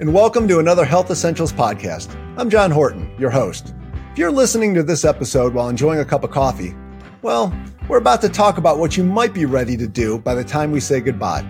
[0.00, 2.16] and welcome to another Health Essentials podcast.
[2.38, 3.74] I'm John Horton, your host.
[4.12, 6.74] If you're listening to this episode while enjoying a cup of coffee,
[7.20, 7.54] well,
[7.86, 10.72] we're about to talk about what you might be ready to do by the time
[10.72, 11.44] we say goodbye.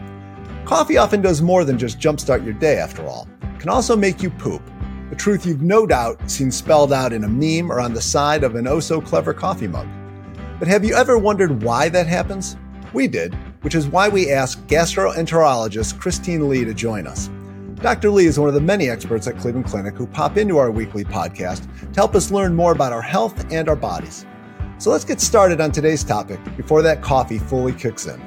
[0.64, 3.28] Coffee often does more than just jumpstart your day, after all.
[3.40, 4.62] It can also make you poop.
[5.12, 8.42] A truth you've no doubt seen spelled out in a meme or on the side
[8.42, 9.86] of an oh so clever coffee mug.
[10.58, 12.56] But have you ever wondered why that happens?
[12.92, 17.30] We did, which is why we asked gastroenterologist Christine Lee to join us.
[17.80, 18.10] Dr.
[18.10, 21.02] Lee is one of the many experts at Cleveland Clinic who pop into our weekly
[21.02, 24.26] podcast to help us learn more about our health and our bodies.
[24.76, 28.20] So let's get started on today's topic before that coffee fully kicks in.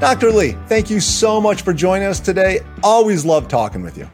[0.00, 0.32] Dr.
[0.32, 2.58] Lee, thank you so much for joining us today.
[2.82, 4.10] Always love talking with you.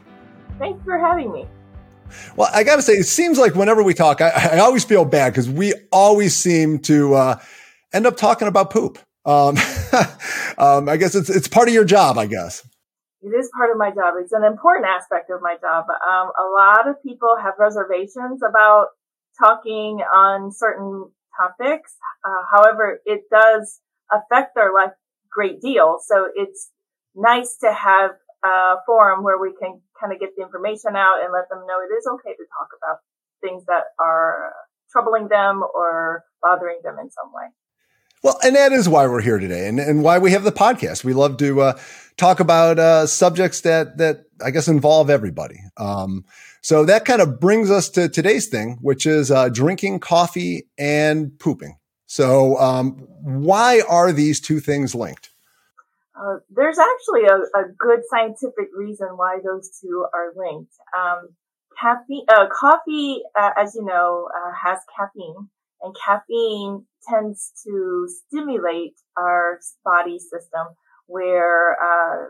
[0.59, 1.47] Thanks for having me.
[2.35, 5.05] Well, I got to say, it seems like whenever we talk, I, I always feel
[5.05, 7.39] bad because we always seem to uh,
[7.95, 8.99] end up talking about poop.
[9.25, 9.57] Um,
[10.57, 12.17] um, I guess it's it's part of your job.
[12.17, 12.61] I guess
[13.25, 14.13] it is part of my job.
[14.21, 15.85] It's an important aspect of my job.
[15.89, 18.89] Um, a lot of people have reservations about
[19.39, 21.97] talking on certain topics.
[22.23, 24.91] Uh, however, it does affect their life
[25.31, 25.97] great deal.
[26.05, 26.69] So it's
[27.15, 28.11] nice to have
[28.43, 31.81] a forum where we can kind of get the information out and let them know
[31.81, 32.99] it is okay to talk about
[33.41, 34.53] things that are
[34.91, 37.49] troubling them or bothering them in some way.
[38.25, 41.03] Well, and that is why we're here today and, and why we have the podcast.
[41.03, 41.79] We love to uh,
[42.17, 45.59] talk about uh, subjects that, that I guess involve everybody.
[45.77, 46.25] Um,
[46.63, 51.37] so that kind of brings us to today's thing, which is uh, drinking coffee and
[51.37, 51.77] pooping.
[52.07, 55.29] So, um, why are these two things linked?
[56.19, 60.73] Uh, there's actually a, a, good scientific reason why those two are linked.
[60.97, 61.27] Um,
[61.79, 65.49] caffeine, uh, coffee, uh, as you know, uh, has caffeine,
[65.85, 70.67] and caffeine tends to stimulate our body system
[71.07, 72.25] where uh,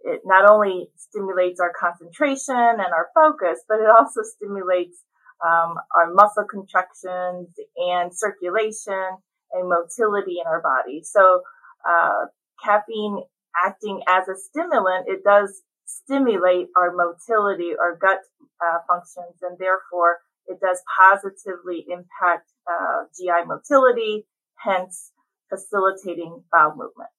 [0.00, 5.04] it not only stimulates our concentration and our focus, but it also stimulates
[5.44, 9.16] um, our muscle contractions and circulation
[9.52, 11.02] and motility in our body.
[11.04, 11.42] So
[11.88, 12.26] uh,
[12.62, 13.22] caffeine
[13.64, 18.20] acting as a stimulant, it does stimulate our motility our gut
[18.60, 24.26] uh, functions, and therefore it does positively impact uh, GI motility,
[24.56, 25.12] hence
[25.48, 27.10] facilitating bowel movement.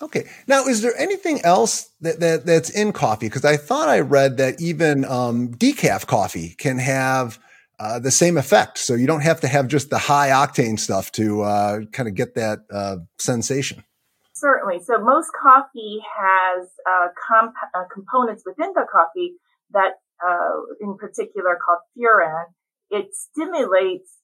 [0.00, 0.24] Okay.
[0.48, 3.26] Now, is there anything else that, that that's in coffee?
[3.26, 7.38] Because I thought I read that even um, decaf coffee can have
[7.78, 8.78] uh, the same effect.
[8.78, 12.14] So you don't have to have just the high octane stuff to uh, kind of
[12.14, 13.84] get that uh, sensation.
[14.34, 14.80] Certainly.
[14.84, 19.34] So most coffee has uh, comp- uh, components within the coffee
[19.70, 20.01] that,
[20.80, 22.44] in particular, called furan.
[22.90, 24.18] It stimulates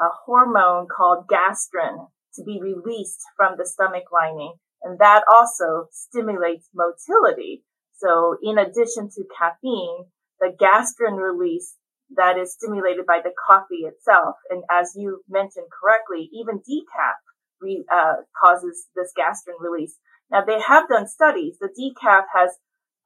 [0.00, 4.54] a hormone called gastrin to be released from the stomach lining.
[4.82, 7.64] And that also stimulates motility.
[7.96, 10.06] So in addition to caffeine,
[10.40, 11.76] the gastrin release
[12.16, 14.36] that is stimulated by the coffee itself.
[14.48, 17.20] And as you mentioned correctly, even decaf
[17.60, 19.96] re, uh, causes this gastrin release.
[20.30, 21.58] Now they have done studies.
[21.60, 22.56] The decaf has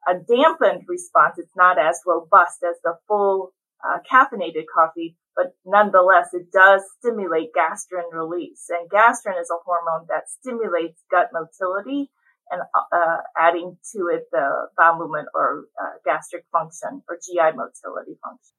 [0.07, 1.37] a dampened response.
[1.39, 3.53] It's not as robust as the full
[3.85, 8.67] uh, caffeinated coffee, but nonetheless, it does stimulate gastrin release.
[8.71, 12.11] And gastrin is a hormone that stimulates gut motility
[12.51, 18.19] and uh, adding to it the bowel movement or uh, gastric function or GI motility
[18.23, 18.55] function.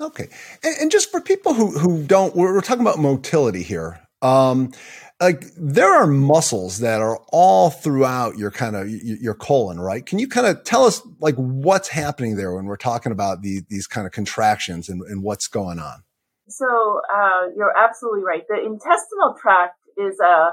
[0.00, 0.28] Okay.
[0.62, 4.00] And, and, just for people who, who don't, we're, we're talking about motility here.
[4.22, 4.72] Um,
[5.20, 10.04] like there are muscles that are all throughout your kind of your colon, right?
[10.04, 13.62] Can you kind of tell us like what's happening there when we're talking about the,
[13.68, 16.02] these kind of contractions and, and what's going on?
[16.48, 18.42] So uh, you're absolutely right.
[18.48, 20.52] The intestinal tract is a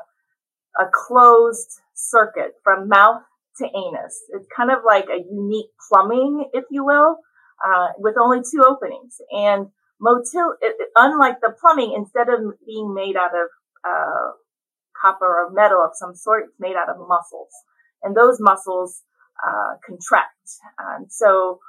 [0.79, 3.21] a closed circuit from mouth
[3.57, 4.21] to anus.
[4.29, 7.17] It's kind of like a unique plumbing, if you will,
[7.65, 9.19] uh, with only two openings.
[9.31, 9.67] And
[10.01, 10.53] motil,
[10.95, 13.49] unlike the plumbing, instead of being made out of
[13.87, 14.31] uh,
[14.99, 16.45] copper or metal of some sort.
[16.45, 17.51] It's made out of muscles,
[18.03, 19.03] and those muscles
[19.45, 20.33] uh, contract.
[20.79, 21.59] And so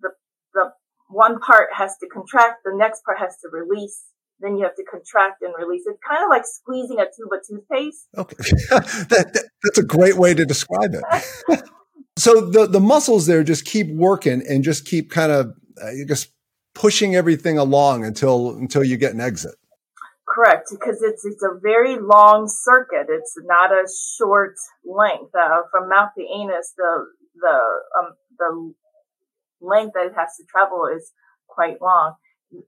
[0.00, 0.10] the
[0.54, 0.72] the
[1.08, 4.02] one part has to contract, the next part has to release.
[4.40, 5.82] Then you have to contract and release.
[5.86, 8.08] It's kind of like squeezing a tube of toothpaste.
[8.18, 8.36] Okay,
[8.70, 11.62] that, that, that's a great way to describe it.
[12.18, 16.32] so the the muscles there just keep working and just keep kind of uh, just
[16.74, 19.54] pushing everything along until until you get an exit.
[20.26, 23.06] Correct, because it's it's a very long circuit.
[23.08, 23.84] It's not a
[24.16, 24.54] short
[24.84, 25.34] length.
[25.34, 27.58] Uh, from mouth to anus, the the
[27.98, 28.74] um, the
[29.60, 31.12] length that it has to travel is
[31.48, 32.14] quite long.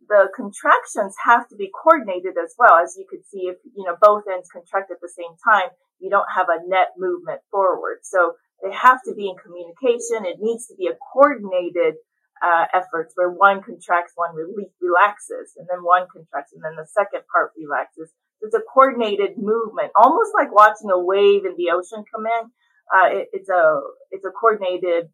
[0.08, 2.76] The contractions have to be coordinated as well.
[2.82, 5.70] As you could see, if you know both ends contract at the same time,
[6.00, 8.00] you don't have a net movement forward.
[8.02, 10.24] So they have to be in communication.
[10.24, 11.96] It needs to be a coordinated
[12.42, 16.86] uh, efforts where one contracts, one re- relaxes, and then one contracts, and then the
[16.86, 18.10] second part relaxes.
[18.40, 22.50] It's a coordinated movement, almost like watching a wave in the ocean come in.
[22.94, 25.08] Uh, it, it's a it's a coordinated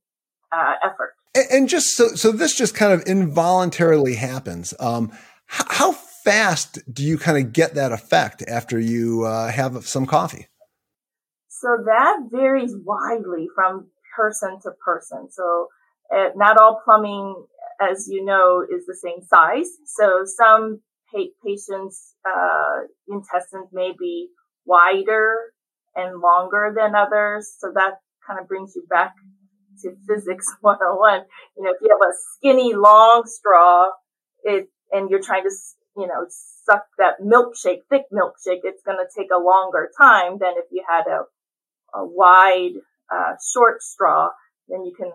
[0.53, 1.15] uh, effort.
[1.35, 4.75] And, and, just so so this just kind of involuntarily happens.
[4.81, 5.13] Um,
[5.47, 10.49] how fast do you kind of get that effect after you uh, have some coffee?
[11.49, 15.29] So that varies widely from person to person.
[15.31, 15.69] So
[16.15, 17.45] uh, not all plumbing,
[17.81, 19.69] as you know, is the same size.
[19.87, 20.81] So some
[21.13, 24.29] pa- patients' uh, intestines may be
[24.67, 25.35] wider
[25.95, 27.53] and longer than others.
[27.59, 27.95] So that
[28.27, 29.15] kind of brings you back
[29.83, 31.25] to physics 101.
[31.57, 33.91] You know, if you have a skinny, long straw,
[34.45, 35.51] it, and you're trying to,
[35.97, 40.55] you know, suck that milkshake, thick milkshake, it's going to take a longer time than
[40.57, 41.23] if you had a,
[41.99, 42.75] a wide,
[43.13, 44.31] uh, short straw.
[44.69, 45.13] Then you can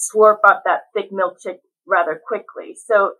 [0.00, 2.76] slurp up that thick milkshake rather quickly.
[2.86, 3.12] So,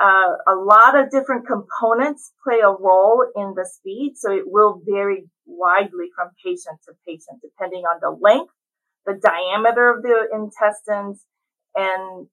[0.00, 4.14] uh, a lot of different components play a role in the speed.
[4.16, 8.52] So it will vary widely from patient to patient, depending on the length,
[9.06, 11.24] the diameter of the intestines,
[11.76, 12.26] and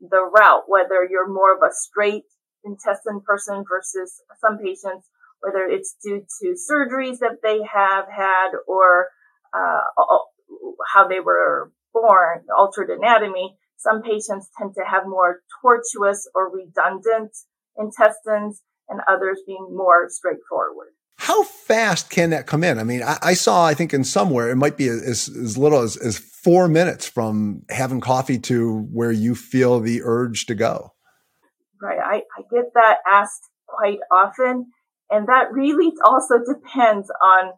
[0.00, 2.24] the route, whether you're more of a straight
[2.64, 5.08] intestine person versus some patients,
[5.40, 9.08] whether it's due to surgeries that they have had or
[9.54, 9.80] uh,
[10.92, 13.56] how they were born, altered anatomy.
[13.76, 17.32] Some patients tend to have more tortuous or redundant
[17.76, 20.88] intestines and others being more straightforward.
[21.18, 22.78] How fast can that come in?
[22.78, 25.80] I mean, I, I saw, I think in somewhere, it might be as, as little
[25.80, 30.92] as, as four minutes from having coffee to where you feel the urge to go.
[31.80, 31.98] Right.
[31.98, 34.66] I, I get that asked quite often.
[35.10, 37.52] And that really also depends on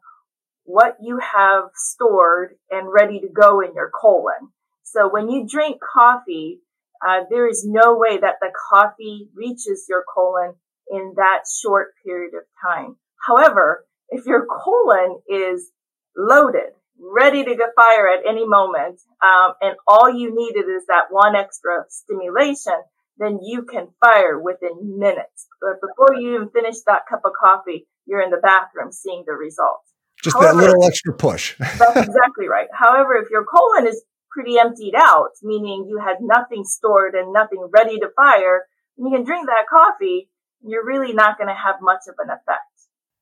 [0.65, 4.51] what you have stored and ready to go in your colon.
[4.83, 6.61] So when you drink coffee,
[7.07, 10.55] uh, there is no way that the coffee reaches your colon
[10.91, 12.97] in that short period of time.
[13.27, 15.71] However, if your colon is
[16.17, 21.35] loaded, ready to fire at any moment, um, and all you needed is that one
[21.35, 22.81] extra stimulation,
[23.19, 25.47] then you can fire within minutes.
[25.61, 29.35] But before you even finish that cup of coffee, you're in the bathroom seeing the
[29.35, 29.94] results.
[30.25, 31.55] Just However, that little extra push.
[31.59, 32.69] that's exactly right.
[32.73, 37.69] However, if your colon is pretty emptied out, meaning you had nothing stored and nothing
[37.71, 38.65] ready to fire,
[38.97, 40.31] and you can drink that coffee,
[40.63, 42.63] you're really not going to have much of an effect.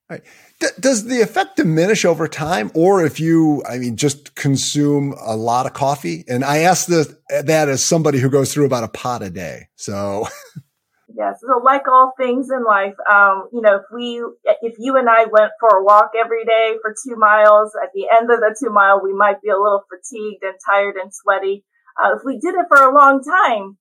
[0.09, 0.23] Right.
[0.61, 5.35] D- does the effect diminish over time, or if you, I mean, just consume a
[5.35, 6.25] lot of coffee?
[6.29, 9.69] And I ask this, that as somebody who goes through about a pot a day.
[9.75, 10.29] So
[11.15, 11.41] Yes.
[11.41, 14.25] So like all things in life, um, you know, if we,
[14.63, 18.09] if you and I went for a walk every day for two miles, at the
[18.09, 21.65] end of the two mile, we might be a little fatigued and tired and sweaty.
[22.01, 23.77] Uh, if we did it for a long time,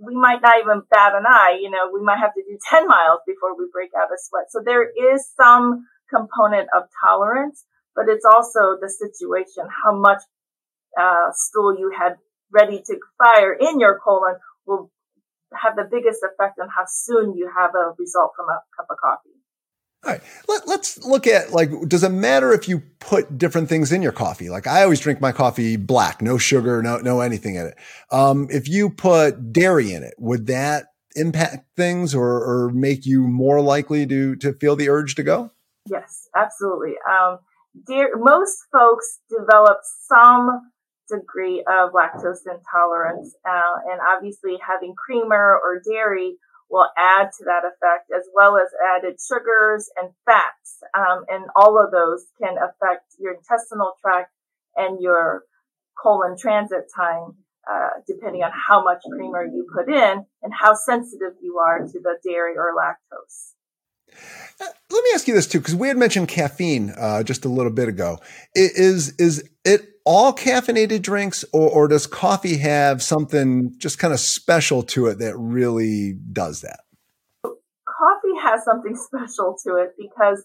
[0.00, 1.58] we might not even bat an eye.
[1.60, 4.50] You know, we might have to do 10 miles before we break out a sweat.
[4.50, 7.64] So there is some component of tolerance,
[7.94, 10.22] but it's also the situation, how much,
[10.98, 12.16] uh, stool you had
[12.50, 14.90] ready to fire in your colon will
[15.54, 18.96] have the biggest effect on how soon you have a result from a cup of
[18.98, 19.38] coffee.
[20.04, 20.22] All right.
[20.48, 24.12] Let, us look at like, does it matter if you put different things in your
[24.12, 24.48] coffee?
[24.48, 27.74] Like I always drink my coffee black, no sugar, no, no anything in it.
[28.12, 30.86] Um, if you put dairy in it, would that
[31.16, 35.50] impact things or, or make you more likely to, to feel the urge to go?
[35.86, 36.94] Yes, absolutely.
[37.10, 37.38] Um,
[37.86, 40.70] dairy, most folks develop some
[41.08, 43.34] degree of lactose intolerance.
[43.48, 46.36] Uh, and obviously having creamer or dairy
[46.70, 50.80] will add to that effect as well as added sugars and fats.
[50.96, 54.30] Um, and all of those can affect your intestinal tract
[54.76, 55.44] and your
[56.00, 57.34] colon transit time,
[57.70, 62.00] uh, depending on how much creamer you put in and how sensitive you are to
[62.00, 63.54] the dairy or lactose.
[64.60, 67.48] Uh, let me ask you this too, because we had mentioned caffeine uh, just a
[67.48, 68.18] little bit ago.
[68.54, 74.18] Is is it all caffeinated drinks, or, or does coffee have something just kind of
[74.18, 76.80] special to it that really does that?
[77.44, 80.42] Coffee has something special to it because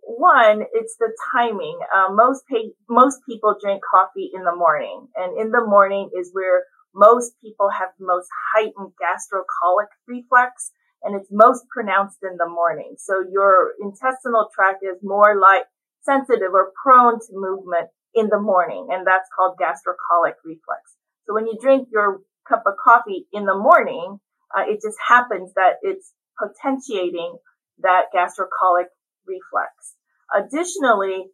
[0.00, 1.78] one, it's the timing.
[1.94, 2.44] Uh, most
[2.88, 6.64] most people drink coffee in the morning, and in the morning is where
[6.94, 12.94] most people have the most heightened gastrocolic reflex and it's most pronounced in the morning.
[12.98, 15.64] So your intestinal tract is more like
[16.02, 20.96] sensitive or prone to movement in the morning, and that's called gastrocolic reflex.
[21.26, 24.18] So when you drink your cup of coffee in the morning,
[24.56, 27.36] uh, it just happens that it's potentiating
[27.78, 28.90] that gastrocolic
[29.26, 29.94] reflex.
[30.34, 31.26] Additionally,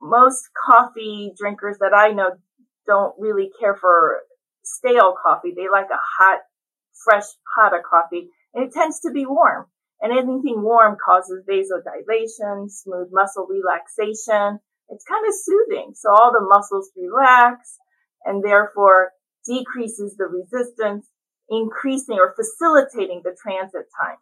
[0.00, 2.30] most coffee drinkers that I know
[2.86, 4.20] don't really care for
[4.64, 5.52] stale coffee.
[5.56, 6.40] They like a hot,
[7.04, 9.66] fresh pot of coffee and it tends to be warm.
[10.00, 14.58] And anything warm causes vasodilation, smooth muscle relaxation.
[14.90, 15.92] It's kind of soothing.
[15.94, 17.78] So all the muscles relax
[18.24, 19.12] and therefore
[19.46, 21.08] decreases the resistance,
[21.48, 24.16] increasing or facilitating the transit time.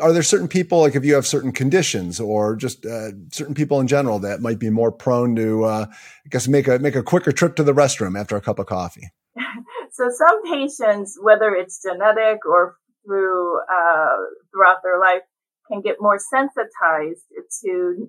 [0.00, 3.80] Are there certain people, like if you have certain conditions or just uh, certain people
[3.80, 7.02] in general that might be more prone to, uh, I guess, make a, make a
[7.02, 9.08] quicker trip to the restroom after a cup of coffee?
[9.92, 14.16] so some patients, whether it's genetic or through uh,
[14.50, 15.22] throughout their life
[15.70, 17.22] can get more sensitized
[17.62, 18.08] to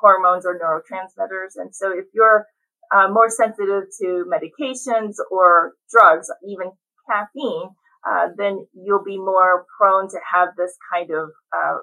[0.00, 1.56] hormones or neurotransmitters.
[1.56, 2.46] And so if you're
[2.94, 6.72] uh, more sensitive to medications or drugs, even
[7.10, 7.70] caffeine,
[8.08, 11.78] uh, then you'll be more prone to have this kind of uh,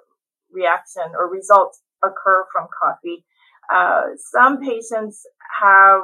[0.52, 3.26] reaction or result occur from coffee.
[3.74, 5.26] Uh, some patients
[5.62, 6.02] have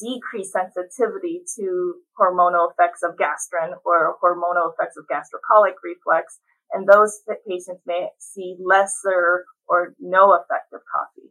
[0.00, 6.38] decreased sensitivity to hormonal effects of gastrin or hormonal effects of gastrocolic reflex.
[6.72, 11.30] And those patients may see lesser or no effect of coffee.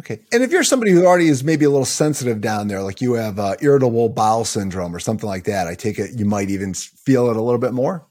[0.00, 0.20] Okay.
[0.32, 3.14] And if you're somebody who already is maybe a little sensitive down there, like you
[3.14, 6.74] have uh, irritable bowel syndrome or something like that, I take it you might even
[6.74, 8.06] feel it a little bit more.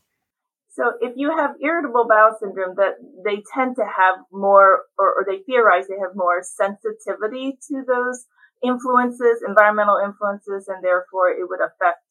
[0.71, 5.25] So if you have irritable bowel syndrome, that they tend to have more, or, or
[5.27, 8.25] they theorize they have more sensitivity to those
[8.63, 12.01] influences, environmental influences, and therefore it would affect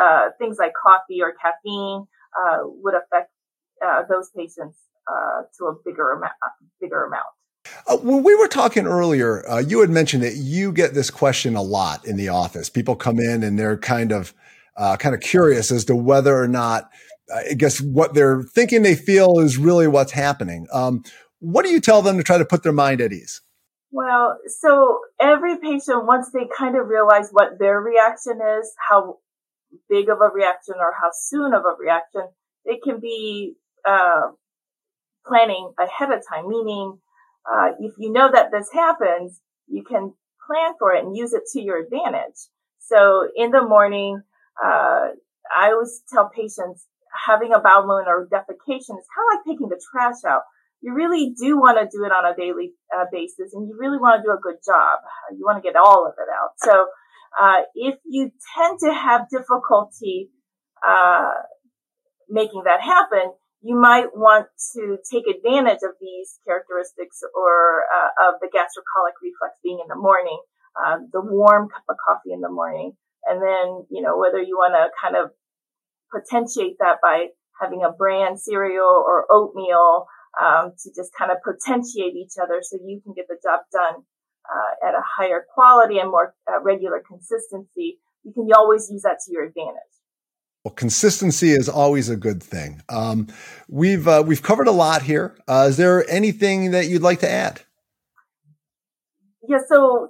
[0.00, 3.30] uh, things like coffee or caffeine uh, would affect
[3.84, 4.78] uh, those patients
[5.10, 6.32] uh, to a bigger amount.
[6.80, 7.26] Bigger amount.
[7.86, 11.56] Uh, when we were talking earlier, uh, you had mentioned that you get this question
[11.56, 12.70] a lot in the office.
[12.70, 14.34] People come in and they're kind of
[14.98, 16.88] kind of curious as to whether or not,
[17.34, 20.66] I guess, what they're thinking they feel is really what's happening.
[20.72, 21.04] Um,
[21.40, 23.42] what do you tell them to try to put their mind at ease?
[23.92, 29.18] Well, so every patient, once they kind of realize what their reaction is, how
[29.88, 32.28] big of a reaction or how soon of a reaction,
[32.64, 34.28] they can be uh,
[35.26, 36.48] planning ahead of time.
[36.48, 36.98] Meaning,
[37.50, 40.12] uh, if you know that this happens, you can
[40.46, 42.36] plan for it and use it to your advantage.
[42.78, 44.22] So in the morning,
[44.62, 45.08] uh,
[45.54, 46.86] I always tell patients
[47.26, 50.42] having a bowel movement or defecation is kind of like taking the trash out
[50.82, 53.98] you really do want to do it on a daily uh, basis and you really
[53.98, 54.98] want to do a good job.
[55.36, 56.56] You want to get all of it out.
[56.56, 56.86] So,
[57.38, 60.30] uh, if you tend to have difficulty,
[60.86, 61.30] uh,
[62.28, 68.40] making that happen, you might want to take advantage of these characteristics or uh, of
[68.40, 70.40] the gastrocolic reflex being in the morning,
[70.80, 72.92] um, the warm cup of coffee in the morning,
[73.26, 75.30] and then you know whether you want to kind of
[76.10, 77.28] potentiate that by
[77.60, 80.06] having a bran cereal or oatmeal
[80.40, 84.02] um, to just kind of potentiate each other so you can get the job done
[84.48, 88.00] uh, at a higher quality and more uh, regular consistency.
[88.24, 89.99] You can always use that to your advantage.
[90.64, 92.82] Well, consistency is always a good thing.
[92.90, 93.28] Um,
[93.68, 95.38] we've uh, we've covered a lot here.
[95.48, 97.62] Uh, is there anything that you'd like to add?
[99.48, 99.60] Yeah.
[99.66, 100.08] So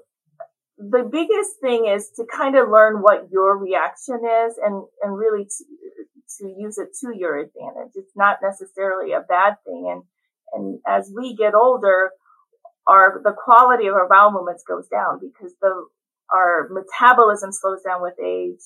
[0.76, 5.45] the biggest thing is to kind of learn what your reaction is and and really
[5.45, 5.64] to,
[6.38, 7.92] to use it to your advantage.
[7.95, 9.87] It's not necessarily a bad thing.
[9.88, 10.02] And,
[10.52, 12.11] and as we get older,
[12.87, 15.87] our, the quality of our bowel movements goes down because the,
[16.33, 18.61] our metabolism slows down with age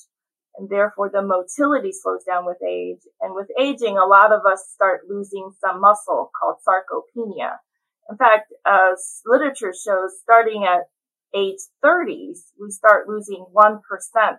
[0.57, 3.01] and therefore the motility slows down with age.
[3.21, 7.59] And with aging, a lot of us start losing some muscle called sarcopenia.
[8.11, 8.53] In fact,
[9.27, 10.83] literature shows starting at
[11.35, 13.81] age 30s, we start losing 1%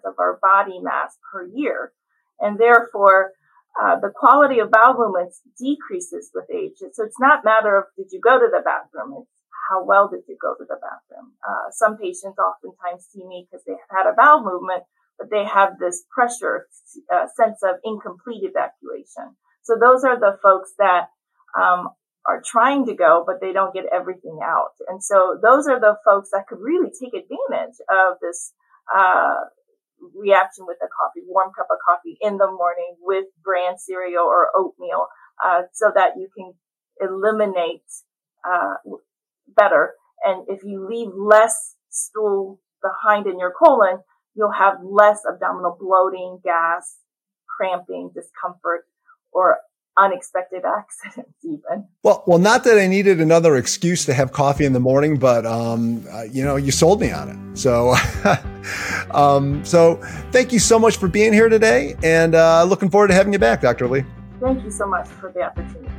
[0.05, 1.91] of our body mass per year
[2.39, 3.31] and therefore
[3.75, 6.79] uh, the quality of bowel movements decreases with age.
[6.93, 9.29] So it's not matter of did you go to the bathroom, it's
[9.69, 11.33] how well did you go to the bathroom.
[11.43, 14.83] Uh, some patients oftentimes see me because they have had a bowel movement,
[15.31, 16.67] they have this pressure
[17.13, 19.35] uh, sense of incomplete evacuation.
[19.63, 21.09] So those are the folks that
[21.59, 21.89] um,
[22.25, 24.73] are trying to go, but they don't get everything out.
[24.87, 28.53] And so those are the folks that could really take advantage of this
[28.95, 29.45] uh,
[30.13, 34.49] reaction with a coffee, warm cup of coffee in the morning with bran cereal or
[34.55, 35.07] oatmeal,
[35.43, 36.53] uh, so that you can
[36.99, 37.85] eliminate
[38.47, 38.75] uh,
[39.47, 39.93] better.
[40.23, 43.99] And if you leave less stool behind in your colon,
[44.35, 46.97] you'll have less abdominal bloating, gas,
[47.47, 48.85] cramping, discomfort,
[49.31, 49.57] or
[49.97, 51.87] unexpected accidents even.
[52.03, 55.45] Well well not that i needed another excuse to have coffee in the morning but
[55.45, 57.57] um, uh, you know you sold me on it.
[57.57, 57.95] So
[59.11, 59.95] um, so
[60.31, 63.39] thank you so much for being here today and uh, looking forward to having you
[63.39, 64.03] back dr lee.
[64.41, 65.89] Thank you so much for the opportunity.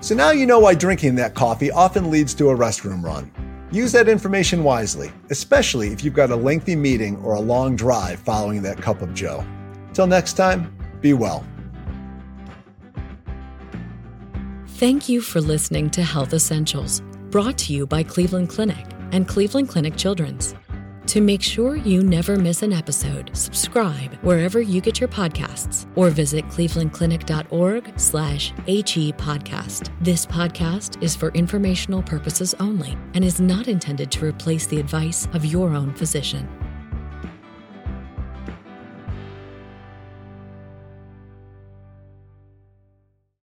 [0.00, 3.32] So now you know why drinking that coffee often leads to a restroom run.
[3.74, 8.20] Use that information wisely, especially if you've got a lengthy meeting or a long drive
[8.20, 9.44] following that cup of joe.
[9.92, 11.44] Till next time, be well.
[14.68, 17.00] Thank you for listening to Health Essentials,
[17.30, 20.54] brought to you by Cleveland Clinic and Cleveland Clinic Children's.
[21.08, 26.08] To make sure you never miss an episode, subscribe wherever you get your podcasts or
[26.08, 29.92] visit clevelandclinic.org slash HE podcast.
[30.00, 35.28] This podcast is for informational purposes only and is not intended to replace the advice
[35.34, 36.48] of your own physician.